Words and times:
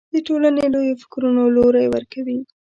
د 0.13 0.15
ټولنې 0.27 0.63
لویو 0.73 0.99
فکرونو 1.01 1.43
لوری 1.55 1.85
ورکوي 1.89 2.39